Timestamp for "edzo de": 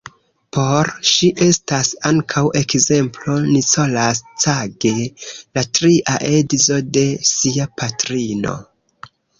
6.35-7.09